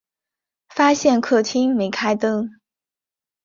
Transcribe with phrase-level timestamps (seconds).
[0.69, 2.51] 发现客厅没开灯